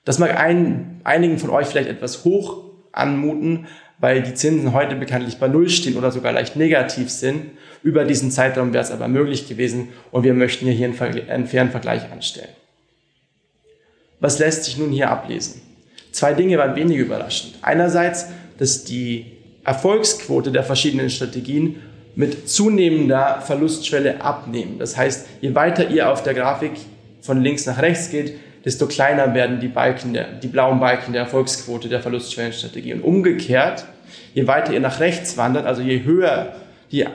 Das 0.06 0.20
mag 0.20 0.40
ein, 0.40 1.02
einigen 1.04 1.38
von 1.38 1.50
euch 1.50 1.68
vielleicht 1.68 1.90
etwas 1.90 2.24
hoch 2.24 2.64
anmuten, 2.94 3.68
weil 4.04 4.22
die 4.22 4.34
Zinsen 4.34 4.74
heute 4.74 4.98
bekanntlich 4.98 5.38
bei 5.38 5.48
Null 5.48 5.70
stehen 5.70 5.96
oder 5.96 6.12
sogar 6.12 6.34
leicht 6.34 6.58
negativ 6.58 7.10
sind. 7.10 7.52
Über 7.84 8.04
diesen 8.04 8.32
Zeitraum 8.32 8.74
wäre 8.74 8.84
es 8.84 8.92
aber 8.92 9.08
möglich 9.08 9.48
gewesen 9.48 9.94
und 10.12 10.26
wir 10.26 10.34
möchten 10.34 10.68
hier 10.68 10.90
einen, 10.90 11.30
einen 11.30 11.48
fairen 11.48 11.72
Vergleich 11.72 12.12
anstellen. 12.12 12.50
Was 14.20 14.40
lässt 14.40 14.66
sich 14.66 14.78
nun 14.78 14.92
hier 14.92 15.10
ablesen? 15.10 15.62
Zwei 16.12 16.34
Dinge 16.34 16.58
waren 16.58 16.76
weniger 16.76 17.02
überraschend. 17.02 17.54
Einerseits, 17.62 18.28
dass 18.58 18.84
die 18.84 19.38
Erfolgsquote 19.64 20.52
der 20.52 20.66
verschiedenen 20.66 21.10
Strategien 21.10 21.78
mit 22.14 22.50
zunehmender 22.50 23.40
Verlustschwelle 23.40 24.20
abnehmen. 24.20 24.80
Das 24.80 24.98
heißt, 24.98 25.28
je 25.40 25.56
weiter 25.56 25.90
ihr 25.90 26.12
auf 26.12 26.24
der 26.24 26.34
Grafik 26.34 26.74
von 27.22 27.42
links 27.42 27.66
nach 27.68 27.82
rechts 27.82 28.10
geht, 28.10 28.34
desto 28.66 28.86
kleiner 28.88 29.34
werden 29.34 29.62
die 29.62 29.70
Balken, 29.70 30.12
der, 30.14 30.26
die 30.34 30.48
blauen 30.48 30.82
Balken 30.82 31.14
der 31.14 31.22
Erfolgsquote 31.22 31.88
der 31.88 32.02
Verlustschwellenstrategie. 32.02 32.94
Und 32.96 33.02
umgekehrt, 33.02 33.86
je 34.34 34.48
weiter 34.48 34.74
ihr 34.74 34.80
nach 34.80 35.00
rechts 35.00 35.38
wandert, 35.38 35.66
also 35.66 35.82
je 35.82 36.04
höher 36.04 36.56
die, 36.92 37.06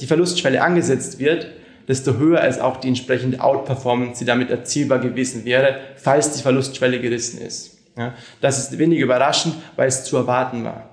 die 0.00 0.06
Verlustschwelle 0.06 0.62
angesetzt 0.62 1.18
wird, 1.18 1.46
desto 1.88 2.18
höher 2.18 2.42
ist 2.44 2.60
auch 2.60 2.76
die 2.76 2.88
entsprechende 2.88 3.40
Outperformance, 3.40 4.18
die 4.20 4.24
damit 4.24 4.50
erzielbar 4.50 4.98
gewesen 4.98 5.44
wäre, 5.44 5.80
falls 5.96 6.36
die 6.36 6.42
Verlustschwelle 6.42 7.00
gerissen 7.00 7.40
ist. 7.40 7.78
Ja, 7.96 8.14
das 8.40 8.58
ist 8.58 8.78
wenig 8.78 8.98
überraschend, 9.00 9.54
weil 9.76 9.88
es 9.88 10.04
zu 10.04 10.16
erwarten 10.16 10.64
war. 10.64 10.88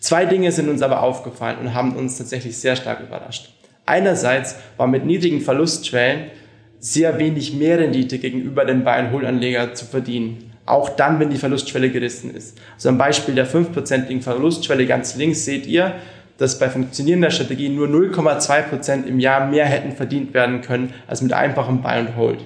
Zwei 0.00 0.26
Dinge 0.26 0.52
sind 0.52 0.68
uns 0.68 0.82
aber 0.82 1.02
aufgefallen 1.02 1.58
und 1.58 1.74
haben 1.74 1.96
uns 1.96 2.18
tatsächlich 2.18 2.56
sehr 2.56 2.76
stark 2.76 3.00
überrascht. 3.00 3.52
Einerseits 3.86 4.56
war 4.76 4.86
mit 4.86 5.04
niedrigen 5.04 5.40
Verlustschwellen 5.40 6.30
sehr 6.78 7.18
wenig 7.18 7.54
Mehrrendite 7.54 8.18
gegenüber 8.18 8.64
den 8.64 8.84
Buy-and-Hold-Anleger 8.84 9.74
zu 9.74 9.86
verdienen. 9.86 10.47
Auch 10.68 10.90
dann, 10.90 11.18
wenn 11.20 11.30
die 11.30 11.38
Verlustschwelle 11.38 11.90
gerissen 11.90 12.34
ist. 12.34 12.58
Also 12.74 12.88
am 12.90 12.98
Beispiel 12.98 13.34
der 13.34 13.46
5%igen 13.46 14.22
Verlustschwelle 14.22 14.86
ganz 14.86 15.16
links 15.16 15.44
seht 15.44 15.66
ihr, 15.66 15.94
dass 16.36 16.58
bei 16.58 16.68
funktionierender 16.68 17.30
Strategie 17.30 17.68
nur 17.68 17.88
0,2% 17.88 19.04
im 19.04 19.18
Jahr 19.18 19.46
mehr 19.46 19.66
hätten 19.66 19.92
verdient 19.92 20.34
werden 20.34 20.60
können 20.60 20.94
als 21.06 21.22
mit 21.22 21.32
einfachem 21.32 21.82
Buy-and-Hold. 21.82 22.40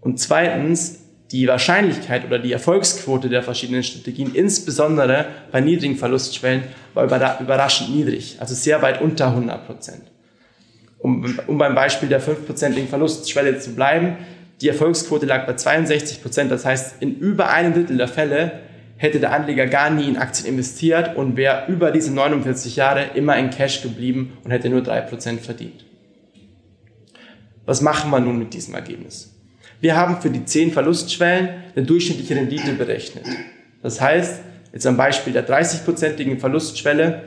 Und 0.00 0.18
zweitens, 0.18 1.00
die 1.30 1.46
Wahrscheinlichkeit 1.46 2.24
oder 2.24 2.38
die 2.38 2.52
Erfolgsquote 2.52 3.28
der 3.28 3.42
verschiedenen 3.42 3.82
Strategien, 3.82 4.34
insbesondere 4.34 5.26
bei 5.52 5.60
niedrigen 5.60 5.96
Verlustschwellen, 5.96 6.62
war 6.94 7.04
überraschend 7.04 7.94
niedrig, 7.94 8.36
also 8.40 8.54
sehr 8.54 8.80
weit 8.82 9.02
unter 9.02 9.26
100 9.28 9.66
Prozent 9.66 10.02
um, 11.00 11.38
um 11.46 11.58
beim 11.58 11.74
Beispiel 11.74 12.08
der 12.08 12.22
5%igen 12.22 12.88
Verlustschwelle 12.88 13.58
zu 13.58 13.74
bleiben, 13.74 14.18
die 14.60 14.68
Erfolgsquote 14.68 15.26
lag 15.26 15.46
bei 15.46 15.54
62 15.54 16.22
Prozent. 16.22 16.50
Das 16.50 16.64
heißt, 16.64 16.96
in 17.00 17.18
über 17.18 17.50
einem 17.50 17.72
Drittel 17.72 17.96
der 17.96 18.08
Fälle 18.08 18.60
hätte 18.96 19.18
der 19.18 19.32
Anleger 19.32 19.66
gar 19.66 19.90
nie 19.90 20.08
in 20.08 20.18
Aktien 20.18 20.48
investiert 20.48 21.16
und 21.16 21.36
wäre 21.36 21.64
über 21.68 21.90
diese 21.90 22.12
49 22.12 22.76
Jahre 22.76 23.10
immer 23.14 23.38
in 23.38 23.50
Cash 23.50 23.82
geblieben 23.82 24.36
und 24.44 24.50
hätte 24.50 24.68
nur 24.68 24.82
drei 24.82 25.00
Prozent 25.00 25.40
verdient. 25.40 25.84
Was 27.64 27.80
machen 27.80 28.10
wir 28.10 28.20
nun 28.20 28.38
mit 28.38 28.52
diesem 28.52 28.74
Ergebnis? 28.74 29.34
Wir 29.80 29.96
haben 29.96 30.20
für 30.20 30.28
die 30.28 30.44
10 30.44 30.72
Verlustschwellen 30.72 31.48
eine 31.74 31.86
durchschnittliche 31.86 32.36
Rendite 32.36 32.72
berechnet. 32.74 33.24
Das 33.82 34.00
heißt, 34.00 34.40
jetzt 34.72 34.86
am 34.86 34.98
Beispiel 34.98 35.32
der 35.32 35.48
30-prozentigen 35.48 36.38
Verlustschwelle 36.38 37.22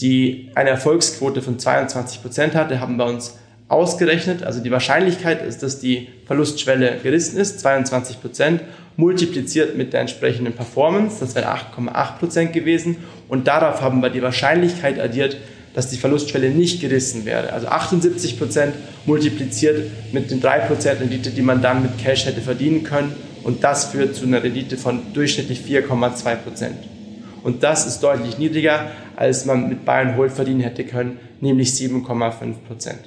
die 0.00 0.50
eine 0.54 0.70
Erfolgsquote 0.70 1.42
von 1.42 1.58
22 1.58 2.22
Prozent 2.22 2.54
hatte, 2.54 2.80
haben 2.80 2.96
wir 2.96 3.06
uns 3.06 3.38
ausgerechnet. 3.68 4.42
Also 4.42 4.62
die 4.62 4.70
Wahrscheinlichkeit 4.70 5.44
ist, 5.44 5.62
dass 5.62 5.80
die 5.80 6.08
Verlustschwelle 6.26 6.98
gerissen 7.02 7.38
ist, 7.38 7.60
22 7.60 8.20
Prozent, 8.20 8.62
multipliziert 8.96 9.76
mit 9.76 9.92
der 9.92 10.00
entsprechenden 10.00 10.54
Performance, 10.54 11.16
das 11.20 11.34
wäre 11.34 11.48
8,8 11.48 12.18
Prozent 12.18 12.52
gewesen. 12.52 12.96
Und 13.28 13.46
darauf 13.46 13.82
haben 13.82 14.00
wir 14.00 14.10
die 14.10 14.22
Wahrscheinlichkeit 14.22 14.98
addiert, 14.98 15.36
dass 15.74 15.90
die 15.90 15.98
Verlustschwelle 15.98 16.48
nicht 16.48 16.80
gerissen 16.80 17.26
wäre. 17.26 17.52
Also 17.52 17.66
78 17.66 18.38
Prozent 18.38 18.74
multipliziert 19.04 19.90
mit 20.12 20.30
den 20.30 20.40
3 20.40 20.60
Prozent 20.60 21.00
Rendite, 21.00 21.30
die 21.30 21.42
man 21.42 21.60
dann 21.60 21.82
mit 21.82 21.98
Cash 21.98 22.24
hätte 22.24 22.40
verdienen 22.40 22.82
können. 22.82 23.14
Und 23.44 23.62
das 23.62 23.86
führt 23.86 24.16
zu 24.16 24.24
einer 24.24 24.42
Rendite 24.42 24.78
von 24.78 25.12
durchschnittlich 25.12 25.60
4,2 25.60 26.36
Prozent. 26.36 26.76
Und 27.42 27.62
das 27.62 27.86
ist 27.86 28.00
deutlich 28.00 28.38
niedriger, 28.38 28.90
als 29.14 29.44
man 29.44 29.68
mit 29.68 29.84
Bayern 29.84 30.16
Hold 30.16 30.32
verdienen 30.32 30.60
hätte 30.60 30.84
können, 30.84 31.18
nämlich 31.40 31.68
7,5 31.68 32.54
Prozent. 32.66 33.00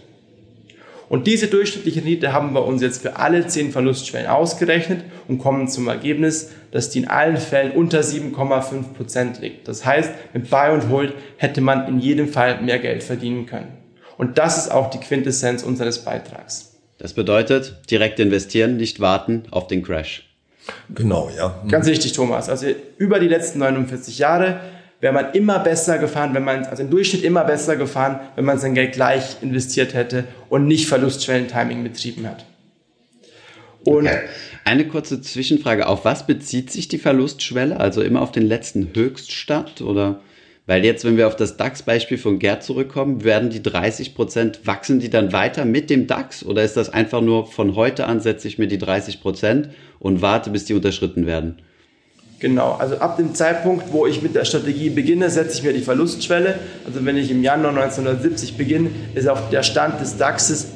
Und 1.09 1.25
diese 1.25 1.47
durchschnittliche 1.47 2.01
Rendite 2.01 2.33
haben 2.33 2.53
wir 2.53 2.63
uns 2.63 2.83
jetzt 2.83 3.01
für 3.01 3.17
alle 3.17 3.45
10 3.45 3.71
Verlustschwellen 3.71 4.27
ausgerechnet 4.27 5.03
und 5.27 5.39
kommen 5.39 5.67
zum 5.67 5.87
Ergebnis, 5.87 6.51
dass 6.71 6.91
die 6.91 6.99
in 6.99 7.07
allen 7.07 7.37
Fällen 7.37 7.71
unter 7.71 8.01
7,5 8.01 8.93
Prozent 8.95 9.41
liegt. 9.41 9.67
Das 9.67 9.85
heißt, 9.85 10.11
mit 10.33 10.51
Buy 10.51 10.71
und 10.71 10.89
Hold 10.89 11.13
hätte 11.37 11.61
man 11.61 11.87
in 11.87 11.99
jedem 11.99 12.29
Fall 12.29 12.61
mehr 12.61 12.77
Geld 12.77 13.03
verdienen 13.03 13.47
können. 13.47 13.69
Und 14.17 14.37
das 14.37 14.57
ist 14.57 14.71
auch 14.71 14.91
die 14.91 14.99
Quintessenz 14.99 15.63
unseres 15.63 16.05
Beitrags. 16.05 16.73
Das 16.99 17.13
bedeutet, 17.13 17.77
direkt 17.89 18.19
investieren, 18.19 18.77
nicht 18.77 18.99
warten 18.99 19.43
auf 19.49 19.67
den 19.67 19.81
Crash. 19.81 20.29
Genau, 20.93 21.31
ja. 21.35 21.63
Ganz 21.67 21.87
richtig, 21.87 22.13
Thomas. 22.13 22.49
Also 22.49 22.67
über 22.97 23.19
die 23.19 23.27
letzten 23.27 23.59
49 23.59 24.19
Jahre 24.19 24.59
wäre 25.01 25.13
man 25.13 25.33
immer 25.33 25.59
besser 25.59 25.97
gefahren, 25.97 26.33
wenn 26.33 26.43
man, 26.43 26.65
also 26.65 26.83
im 26.83 26.89
Durchschnitt 26.89 27.23
immer 27.23 27.43
besser 27.43 27.75
gefahren, 27.75 28.19
wenn 28.35 28.45
man 28.45 28.59
sein 28.59 28.73
Geld 28.73 28.93
gleich 28.93 29.37
investiert 29.41 29.93
hätte 29.93 30.25
und 30.49 30.67
nicht 30.67 30.87
Verlustschwellen-Timing 30.87 31.83
betrieben 31.83 32.27
hat. 32.27 32.45
Und 33.85 34.07
okay. 34.07 34.19
Eine 34.65 34.87
kurze 34.87 35.21
Zwischenfrage. 35.21 35.87
Auf 35.87 36.05
was 36.05 36.27
bezieht 36.27 36.69
sich 36.71 36.87
die 36.87 36.99
Verlustschwelle? 36.99 37.79
Also 37.79 38.01
immer 38.01 38.21
auf 38.21 38.31
den 38.31 38.45
letzten 38.45 38.89
Höchststand 38.93 39.81
oder? 39.81 40.19
Weil 40.67 40.85
jetzt, 40.85 41.03
wenn 41.03 41.17
wir 41.17 41.25
auf 41.25 41.35
das 41.35 41.57
DAX-Beispiel 41.57 42.19
von 42.19 42.37
Gerd 42.37 42.63
zurückkommen, 42.63 43.23
werden 43.23 43.49
die 43.49 43.63
30 43.63 44.13
Prozent, 44.13 44.67
wachsen 44.67 44.99
die 44.99 45.09
dann 45.09 45.33
weiter 45.33 45.65
mit 45.65 45.89
dem 45.89 46.05
DAX? 46.05 46.45
Oder 46.45 46.63
ist 46.63 46.77
das 46.77 46.91
einfach 46.91 47.21
nur 47.21 47.47
von 47.47 47.75
heute 47.75 48.05
an 48.05 48.19
setze 48.19 48.47
ich 48.47 48.59
mir 48.59 48.67
die 48.67 48.77
30 48.77 49.21
Prozent 49.21 49.69
und 49.97 50.21
warte, 50.21 50.51
bis 50.51 50.65
die 50.65 50.75
unterschritten 50.75 51.25
werden? 51.25 51.57
Genau, 52.39 52.73
also 52.79 52.97
ab 52.97 53.17
dem 53.17 53.35
Zeitpunkt, 53.35 53.91
wo 53.91 54.07
ich 54.07 54.21
mit 54.21 54.33
der 54.33 54.45
Strategie 54.45 54.89
beginne, 54.89 55.29
setze 55.29 55.57
ich 55.57 55.63
mir 55.63 55.73
die 55.73 55.81
Verlustschwelle. 55.81 56.59
Also 56.85 57.05
wenn 57.05 57.17
ich 57.17 57.29
im 57.31 57.43
Januar 57.43 57.71
1970 57.71 58.55
beginne, 58.55 58.91
ist 59.13 59.27
auch 59.27 59.49
der 59.49 59.63
Stand 59.63 59.99
des 59.99 60.17
DAXes 60.17 60.67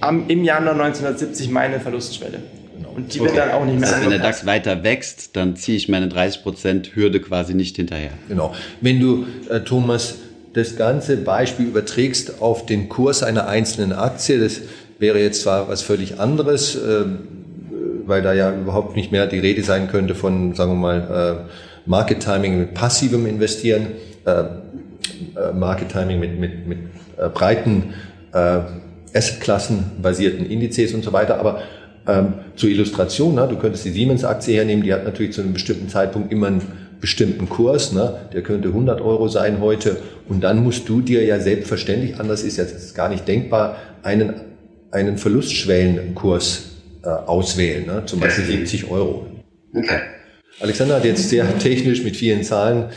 am, 0.00 0.28
im 0.28 0.42
Januar 0.42 0.72
1970 0.72 1.50
meine 1.50 1.80
Verlustschwelle. 1.80 2.38
Genau. 2.76 2.90
Und 2.96 3.12
die 3.12 3.20
okay. 3.20 3.28
wird 3.28 3.38
dann 3.38 3.50
auch 3.50 3.64
nicht 3.64 3.78
mehr 3.78 3.88
also 3.88 4.02
Wenn 4.02 4.10
der 4.10 4.18
DAX 4.20 4.46
weiter 4.46 4.82
wächst, 4.84 5.36
dann 5.36 5.54
ziehe 5.56 5.76
ich 5.76 5.88
meine 5.88 6.08
30% 6.08 6.94
Hürde 6.94 7.20
quasi 7.20 7.54
nicht 7.54 7.76
hinterher. 7.76 8.12
Genau. 8.28 8.54
Wenn 8.80 8.98
du, 8.98 9.26
äh, 9.50 9.60
Thomas, 9.60 10.14
das 10.54 10.76
ganze 10.76 11.18
Beispiel 11.18 11.66
überträgst 11.66 12.40
auf 12.40 12.64
den 12.64 12.88
Kurs 12.88 13.22
einer 13.22 13.48
einzelnen 13.48 13.92
Aktie, 13.92 14.38
das 14.38 14.60
wäre 14.98 15.18
jetzt 15.18 15.42
zwar 15.42 15.68
was 15.68 15.82
völlig 15.82 16.20
anderes, 16.20 16.74
äh, 16.76 17.04
weil 18.06 18.22
da 18.22 18.32
ja 18.32 18.54
überhaupt 18.54 18.96
nicht 18.96 19.12
mehr 19.12 19.26
die 19.26 19.38
Rede 19.38 19.62
sein 19.62 19.88
könnte 19.88 20.14
von, 20.14 20.54
sagen 20.54 20.72
wir 20.72 20.76
mal, 20.76 21.46
äh, 21.46 21.50
Market 21.86 22.20
Timing 22.20 22.58
mit 22.58 22.74
passivem 22.74 23.26
Investieren, 23.26 23.88
äh, 24.24 24.30
äh 24.30 25.52
Market 25.54 25.90
Timing 25.90 26.20
mit, 26.20 26.38
mit, 26.38 26.66
mit 26.66 26.78
äh, 27.18 27.28
breiten 27.28 27.94
äh, 28.32 28.60
Assetklassen 29.14 29.92
basierten 30.00 30.46
Indizes 30.46 30.94
und 30.94 31.04
so 31.04 31.12
weiter, 31.12 31.38
aber 31.38 31.62
ähm, 32.06 32.34
zur 32.56 32.70
Illustration, 32.70 33.34
ne, 33.34 33.46
du 33.48 33.56
könntest 33.56 33.84
die 33.84 33.90
Siemens-Aktie 33.90 34.54
hernehmen, 34.54 34.82
die 34.82 34.92
hat 34.92 35.04
natürlich 35.04 35.32
zu 35.32 35.42
einem 35.42 35.52
bestimmten 35.52 35.88
Zeitpunkt 35.88 36.32
immer 36.32 36.48
einen 36.48 36.62
bestimmten 37.00 37.48
Kurs, 37.48 37.92
ne, 37.92 38.14
der 38.32 38.42
könnte 38.42 38.68
100 38.68 39.00
Euro 39.00 39.28
sein 39.28 39.60
heute. 39.60 39.98
Und 40.28 40.42
dann 40.42 40.62
musst 40.62 40.88
du 40.88 41.00
dir 41.00 41.24
ja 41.24 41.38
selbstverständlich, 41.38 42.18
anders 42.18 42.42
ist 42.42 42.56
jetzt 42.56 42.94
gar 42.94 43.08
nicht 43.08 43.28
denkbar, 43.28 43.76
einen, 44.02 44.34
einen 44.90 45.18
Verlustschwellenkurs 45.18 46.71
äh, 47.04 47.08
auswählen, 47.08 47.86
ne, 47.86 48.02
zum 48.06 48.20
Beispiel 48.20 48.44
70 48.44 48.90
Euro. 48.90 49.26
Okay. 49.74 50.00
Alexander 50.60 50.96
hat 50.96 51.04
jetzt 51.04 51.28
sehr 51.28 51.58
technisch 51.58 52.02
mit 52.02 52.16
vielen 52.16 52.42
Zahlen 52.42 52.90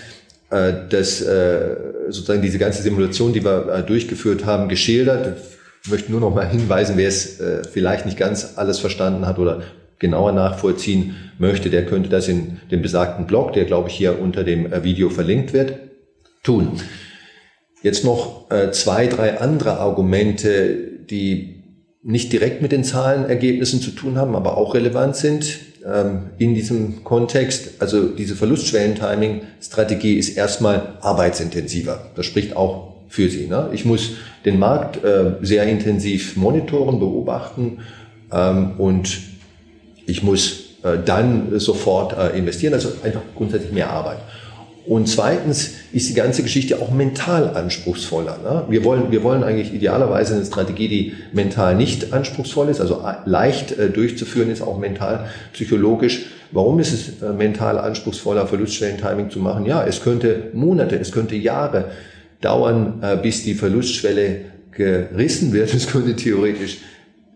äh, 0.50 0.74
das, 0.90 1.22
äh, 1.22 1.76
sozusagen 2.10 2.42
diese 2.42 2.60
ganze 2.60 2.82
Simulation, 2.82 3.34
die 3.34 3.44
wir 3.44 3.68
äh, 3.70 3.84
durchgeführt 3.84 4.46
haben, 4.46 4.68
geschildert 4.70 5.38
möchte 5.90 6.12
nur 6.12 6.22
noch 6.22 6.34
mal 6.34 6.48
hinweisen, 6.48 6.98
wer 6.98 7.08
es 7.08 7.40
äh, 7.40 7.64
vielleicht 7.64 8.06
nicht 8.06 8.18
ganz 8.18 8.54
alles 8.56 8.80
verstanden 8.80 9.26
hat 9.26 9.40
oder 9.40 9.64
genauer 10.00 10.32
nachvollziehen 10.32 11.16
möchte, 11.38 11.70
der 11.70 11.86
könnte 11.86 12.10
das 12.10 12.28
in 12.28 12.60
dem 12.72 12.82
besagten 12.82 13.28
Blog, 13.28 13.54
der 13.54 13.66
glaube 13.66 13.90
ich 13.90 13.96
hier 13.96 14.20
unter 14.20 14.44
dem 14.44 14.72
äh, 14.72 14.84
Video 14.84 15.10
verlinkt 15.10 15.54
wird, 15.54 15.74
tun. 16.44 16.82
Jetzt 17.82 18.04
noch 18.04 18.50
äh, 18.50 18.72
zwei, 18.72 19.08
drei 19.08 19.40
andere 19.40 19.80
Argumente, 19.80 20.76
die 21.10 21.55
nicht 22.06 22.32
direkt 22.32 22.62
mit 22.62 22.72
den 22.72 22.84
Zahlenergebnissen 22.84 23.82
zu 23.82 23.90
tun 23.90 24.18
haben, 24.18 24.36
aber 24.36 24.58
auch 24.58 24.76
relevant 24.76 25.16
sind 25.16 25.58
ähm, 25.84 26.30
in 26.38 26.54
diesem 26.54 27.04
Kontext. 27.04 27.82
Also 27.82 28.10
diese 28.10 28.36
Verlustschwellen-Timing-Strategie 28.36 30.14
ist 30.14 30.38
erstmal 30.38 30.98
arbeitsintensiver. 31.02 32.12
Das 32.16 32.28
spricht 32.28 32.56
auch 32.56 32.94
für 33.08 33.28
sie. 33.28 33.48
Ne? 33.48 33.70
Ich 33.74 33.86
muss 33.86 34.12
den 34.46 34.60
Markt 34.60 35.04
äh, 35.04 35.32
sehr 35.42 35.64
intensiv 35.64 36.36
monitoren, 36.38 37.00
beobachten 37.00 37.80
ähm, 38.32 38.74
und 38.78 39.18
ich 40.06 40.22
muss 40.22 40.76
äh, 40.84 41.00
dann 41.04 41.60
sofort 41.60 42.16
äh, 42.16 42.38
investieren. 42.38 42.76
Also 42.76 42.90
einfach 43.04 43.22
grundsätzlich 43.36 43.72
mehr 43.72 43.90
Arbeit. 43.90 44.20
Und 44.88 45.08
zweitens 45.08 45.72
ist 45.94 46.10
die 46.10 46.14
ganze 46.14 46.44
Geschichte 46.44 46.80
auch 46.80 46.92
mental 46.92 47.56
anspruchsvoller. 47.56 48.38
Ne? 48.44 48.64
Wir, 48.70 48.84
wollen, 48.84 49.12
wir 49.12 49.24
wollen 49.24 49.44
eigentlich 49.44 49.74
idealerweise 49.74 50.36
eine 50.36 50.46
Strategie, 50.46 50.88
die 50.88 51.14
mental 51.34 51.76
nicht 51.76 52.14
anspruchsvoll 52.14 52.70
ist, 52.70 52.82
also 52.82 53.04
leicht 53.26 53.72
äh, 53.78 53.90
durchzuführen 53.90 54.52
ist, 54.52 54.62
auch 54.62 54.78
mental, 54.78 55.26
psychologisch. 55.54 56.28
Warum 56.52 56.80
ist 56.80 56.94
es 56.94 57.22
äh, 57.24 57.34
mental 57.34 57.80
anspruchsvoller, 57.80 58.46
Verlustschwellen-Timing 58.46 59.32
zu 59.32 59.40
machen? 59.40 59.66
Ja, 59.66 59.84
es 59.84 60.04
könnte 60.04 60.52
Monate, 60.54 60.98
es 60.98 61.12
könnte 61.12 61.36
Jahre 61.36 61.86
dauern, 62.42 63.00
äh, 63.02 63.18
bis 63.18 63.44
die 63.44 63.56
Verlustschwelle 63.56 64.42
gerissen 64.72 65.52
wird. 65.52 65.74
Es 65.74 65.88
könnte 65.88 66.16
theoretisch 66.16 66.78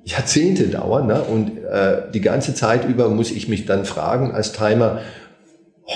Jahrzehnte 0.05 0.67
dauern. 0.67 1.07
Ne? 1.07 1.21
Und 1.21 1.57
äh, 1.65 2.11
die 2.13 2.21
ganze 2.21 2.53
Zeit 2.53 2.87
über 2.87 3.09
muss 3.09 3.31
ich 3.31 3.47
mich 3.47 3.65
dann 3.65 3.85
fragen 3.85 4.31
als 4.31 4.51
Timer, 4.51 5.01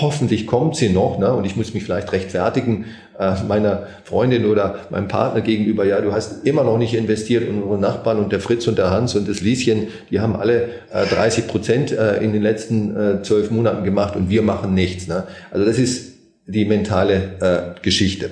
hoffentlich 0.02 0.48
kommt 0.48 0.76
sie 0.76 0.90
noch, 0.90 1.20
ne? 1.20 1.32
und 1.34 1.46
ich 1.46 1.56
muss 1.56 1.76
mich 1.76 1.84
vielleicht 1.84 2.12
rechtfertigen 2.12 2.86
äh, 3.20 3.36
meiner 3.48 3.86
Freundin 4.04 4.46
oder 4.46 4.80
meinem 4.90 5.08
Partner 5.08 5.42
gegenüber, 5.42 5.86
ja, 5.86 6.02
du 6.02 6.14
hast 6.14 6.48
immer 6.48 6.64
noch 6.64 6.80
nicht 6.80 6.96
investiert 6.96 7.48
und 7.48 7.62
unsere 7.62 7.80
Nachbarn 7.80 8.18
und 8.18 8.32
der 8.32 8.40
Fritz 8.40 8.66
und 8.68 8.80
der 8.80 8.90
Hans 8.90 9.14
und 9.16 9.30
das 9.30 9.42
Lieschen, 9.42 9.90
die 10.10 10.20
haben 10.20 10.36
alle 10.36 10.70
äh, 10.92 11.06
30 11.06 11.48
Prozent 11.48 11.92
äh, 11.92 12.18
in 12.24 12.34
den 12.34 12.42
letzten 12.42 12.96
äh, 12.96 13.22
zwölf 13.22 13.52
Monaten 13.52 13.84
gemacht 13.84 14.16
und 14.16 14.32
wir 14.32 14.42
machen 14.42 14.74
nichts. 14.74 15.08
Ne? 15.08 15.28
Also 15.52 15.64
das 15.64 15.78
ist 15.78 16.14
die 16.48 16.66
mentale 16.66 17.36
äh, 17.40 17.76
Geschichte. 17.84 18.32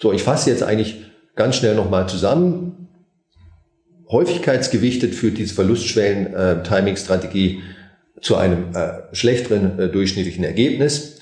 So, 0.00 0.12
ich 0.12 0.24
fasse 0.24 0.50
jetzt 0.50 0.64
eigentlich 0.64 1.04
ganz 1.36 1.54
schnell 1.56 1.76
nochmal 1.76 2.08
zusammen. 2.08 2.88
Häufigkeitsgewichtet 4.10 5.14
führt 5.14 5.38
diese 5.38 5.54
Verlustschwellen-Timing-Strategie 5.54 7.58
äh, 7.58 7.60
zu 8.20 8.36
einem 8.36 8.74
äh, 8.74 9.14
schlechteren 9.14 9.78
äh, 9.78 9.88
durchschnittlichen 9.88 10.44
Ergebnis. 10.44 11.20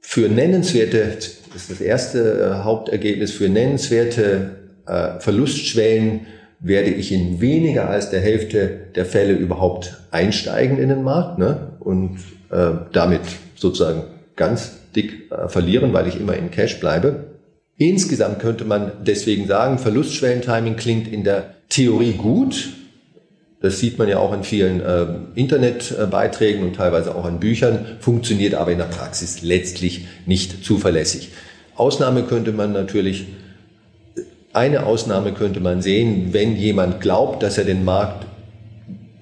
Für 0.00 0.28
nennenswerte, 0.28 1.16
das 1.52 1.62
ist 1.62 1.70
das 1.70 1.80
erste 1.80 2.40
äh, 2.40 2.64
Hauptergebnis, 2.64 3.32
für 3.32 3.48
nennenswerte 3.48 4.56
äh, 4.86 5.20
Verlustschwellen 5.20 6.26
werde 6.60 6.90
ich 6.90 7.12
in 7.12 7.40
weniger 7.40 7.88
als 7.88 8.10
der 8.10 8.20
Hälfte 8.20 8.88
der 8.94 9.04
Fälle 9.04 9.34
überhaupt 9.34 9.98
einsteigen 10.10 10.78
in 10.78 10.88
den 10.88 11.02
Markt 11.02 11.38
ne? 11.38 11.72
und 11.78 12.18
äh, 12.50 12.70
damit 12.92 13.20
sozusagen 13.54 14.04
ganz 14.34 14.72
dick 14.96 15.30
äh, 15.30 15.48
verlieren, 15.48 15.92
weil 15.92 16.08
ich 16.08 16.18
immer 16.18 16.34
in 16.34 16.50
Cash 16.50 16.80
bleibe. 16.80 17.26
Insgesamt 17.76 18.40
könnte 18.40 18.64
man 18.64 18.92
deswegen 19.06 19.46
sagen, 19.46 19.78
Verlustschwellentiming 19.78 20.76
klingt 20.76 21.06
in 21.06 21.22
der 21.22 21.54
Theorie 21.68 22.12
gut, 22.12 22.70
das 23.60 23.80
sieht 23.80 23.98
man 23.98 24.08
ja 24.08 24.18
auch 24.18 24.32
in 24.32 24.44
vielen 24.44 24.80
äh, 24.80 25.06
Internetbeiträgen 25.34 26.62
und 26.62 26.76
teilweise 26.76 27.14
auch 27.14 27.26
in 27.26 27.40
Büchern, 27.40 27.84
funktioniert 27.98 28.54
aber 28.54 28.70
in 28.70 28.78
der 28.78 28.84
Praxis 28.84 29.42
letztlich 29.42 30.06
nicht 30.26 30.64
zuverlässig. 30.64 31.30
Ausnahme 31.74 32.22
könnte 32.22 32.52
man 32.52 32.72
natürlich, 32.72 33.26
eine 34.52 34.86
Ausnahme 34.86 35.32
könnte 35.32 35.60
man 35.60 35.82
sehen, 35.82 36.32
wenn 36.32 36.56
jemand 36.56 37.00
glaubt, 37.00 37.42
dass 37.42 37.58
er 37.58 37.64
den 37.64 37.84
Markt 37.84 38.26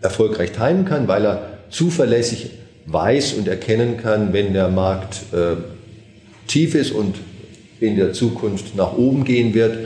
erfolgreich 0.02 0.52
timen 0.52 0.84
kann, 0.84 1.08
weil 1.08 1.24
er 1.24 1.58
zuverlässig 1.70 2.50
weiß 2.86 3.34
und 3.34 3.48
erkennen 3.48 3.96
kann, 3.96 4.32
wenn 4.32 4.52
der 4.52 4.68
Markt 4.68 5.32
äh, 5.32 5.56
tief 6.46 6.74
ist 6.74 6.92
und 6.92 7.16
in 7.80 7.96
der 7.96 8.12
Zukunft 8.12 8.76
nach 8.76 8.96
oben 8.96 9.24
gehen 9.24 9.54
wird 9.54 9.76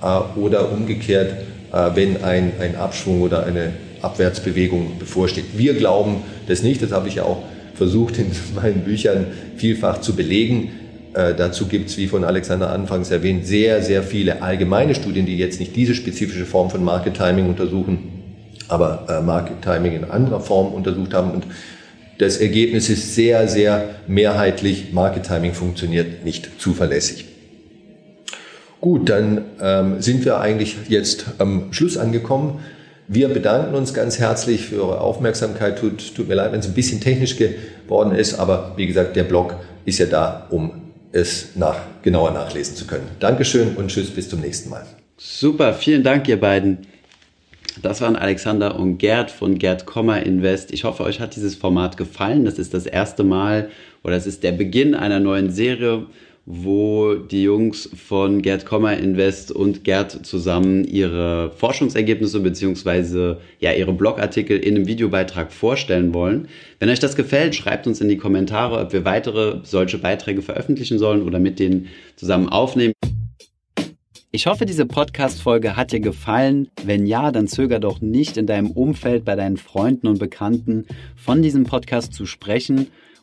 äh, 0.00 0.38
oder 0.38 0.72
umgekehrt, 0.72 1.34
äh, 1.72 1.90
wenn 1.94 2.22
ein, 2.22 2.52
ein 2.60 2.76
Abschwung 2.76 3.20
oder 3.20 3.44
eine 3.44 3.72
Abwärtsbewegung 4.02 4.98
bevorsteht. 4.98 5.44
Wir 5.56 5.74
glauben 5.74 6.22
das 6.48 6.62
nicht, 6.62 6.82
das 6.82 6.92
habe 6.92 7.08
ich 7.08 7.16
ja 7.16 7.24
auch 7.24 7.42
versucht 7.74 8.18
in 8.18 8.26
meinen 8.54 8.82
Büchern 8.82 9.26
vielfach 9.56 10.00
zu 10.00 10.14
belegen. 10.14 10.70
Äh, 11.14 11.34
dazu 11.34 11.66
gibt 11.66 11.90
es, 11.90 11.96
wie 11.96 12.08
von 12.08 12.24
Alexander 12.24 12.70
anfangs 12.70 13.10
erwähnt, 13.10 13.46
sehr, 13.46 13.82
sehr 13.82 14.02
viele 14.02 14.42
allgemeine 14.42 14.94
Studien, 14.94 15.26
die 15.26 15.38
jetzt 15.38 15.60
nicht 15.60 15.74
diese 15.74 15.94
spezifische 15.94 16.44
Form 16.44 16.70
von 16.70 16.84
Market 16.84 17.14
Timing 17.14 17.48
untersuchen, 17.48 17.98
aber 18.68 19.06
äh, 19.08 19.22
Market 19.22 19.62
Timing 19.62 19.94
in 19.94 20.04
anderer 20.04 20.40
Form 20.40 20.74
untersucht 20.74 21.14
haben. 21.14 21.30
Und 21.30 21.46
das 22.18 22.38
Ergebnis 22.38 22.88
ist 22.88 23.14
sehr, 23.14 23.48
sehr 23.48 23.84
mehrheitlich. 24.06 24.92
Market 24.92 25.24
Timing 25.24 25.52
funktioniert 25.52 26.24
nicht 26.24 26.60
zuverlässig. 26.60 27.26
Gut, 28.80 29.08
dann 29.08 29.44
ähm, 29.60 30.00
sind 30.00 30.24
wir 30.24 30.38
eigentlich 30.38 30.76
jetzt 30.88 31.26
am 31.38 31.72
Schluss 31.72 31.96
angekommen. 31.96 32.60
Wir 33.08 33.28
bedanken 33.28 33.74
uns 33.76 33.94
ganz 33.94 34.18
herzlich 34.18 34.66
für 34.66 34.82
eure 34.82 35.00
Aufmerksamkeit. 35.00 35.78
Tut, 35.78 36.14
tut 36.16 36.26
mir 36.26 36.34
leid, 36.34 36.50
wenn 36.50 36.58
es 36.58 36.66
ein 36.66 36.74
bisschen 36.74 37.00
technisch 37.00 37.36
geworden 37.36 38.12
ist, 38.12 38.34
aber 38.34 38.72
wie 38.76 38.86
gesagt, 38.86 39.14
der 39.14 39.22
Blog 39.22 39.54
ist 39.84 39.98
ja 39.98 40.06
da, 40.06 40.46
um 40.50 40.72
es 41.12 41.50
nach, 41.54 41.78
genauer 42.02 42.32
nachlesen 42.32 42.74
zu 42.74 42.84
können. 42.86 43.06
Dankeschön 43.20 43.76
und 43.76 43.88
tschüss, 43.88 44.10
bis 44.10 44.28
zum 44.28 44.40
nächsten 44.40 44.70
Mal. 44.70 44.84
Super, 45.16 45.72
vielen 45.72 46.02
Dank, 46.02 46.28
ihr 46.28 46.40
beiden. 46.40 46.78
Das 47.80 48.00
waren 48.00 48.16
Alexander 48.16 48.78
und 48.78 48.98
Gerd 48.98 49.30
von 49.30 49.56
Gerd 49.56 49.86
Komma 49.86 50.16
Invest. 50.16 50.72
Ich 50.72 50.82
hoffe, 50.82 51.04
euch 51.04 51.20
hat 51.20 51.36
dieses 51.36 51.54
Format 51.54 51.96
gefallen. 51.96 52.44
Das 52.44 52.58
ist 52.58 52.74
das 52.74 52.86
erste 52.86 53.22
Mal 53.22 53.70
oder 54.02 54.16
es 54.16 54.26
ist 54.26 54.42
der 54.42 54.52
Beginn 54.52 54.94
einer 54.94 55.20
neuen 55.20 55.50
Serie 55.50 56.06
wo 56.46 57.16
die 57.16 57.42
Jungs 57.42 57.90
von 57.96 58.40
Gerd 58.40 58.64
Kommer 58.64 58.96
Invest 58.96 59.50
und 59.50 59.82
Gerd 59.82 60.24
zusammen 60.24 60.84
ihre 60.84 61.50
Forschungsergebnisse 61.50 62.38
beziehungsweise 62.38 63.40
ja 63.58 63.72
ihre 63.72 63.92
Blogartikel 63.92 64.56
in 64.56 64.76
einem 64.76 64.86
Videobeitrag 64.86 65.52
vorstellen 65.52 66.14
wollen. 66.14 66.46
Wenn 66.78 66.88
euch 66.88 67.00
das 67.00 67.16
gefällt, 67.16 67.56
schreibt 67.56 67.88
uns 67.88 68.00
in 68.00 68.08
die 68.08 68.16
Kommentare, 68.16 68.78
ob 68.78 68.92
wir 68.92 69.04
weitere 69.04 69.58
solche 69.64 69.98
Beiträge 69.98 70.40
veröffentlichen 70.40 71.00
sollen 71.00 71.22
oder 71.22 71.40
mit 71.40 71.58
denen 71.58 71.88
zusammen 72.14 72.48
aufnehmen. 72.48 72.92
Ich 74.30 74.46
hoffe, 74.46 74.66
diese 74.66 74.86
Podcast-Folge 74.86 75.76
hat 75.76 75.90
dir 75.90 76.00
gefallen. 76.00 76.68
Wenn 76.84 77.06
ja, 77.06 77.32
dann 77.32 77.48
zöger 77.48 77.80
doch 77.80 78.00
nicht 78.00 78.36
in 78.36 78.46
deinem 78.46 78.70
Umfeld 78.70 79.24
bei 79.24 79.34
deinen 79.34 79.56
Freunden 79.56 80.06
und 80.06 80.20
Bekannten 80.20 80.86
von 81.16 81.42
diesem 81.42 81.64
Podcast 81.64 82.12
zu 82.12 82.24
sprechen 82.24 82.88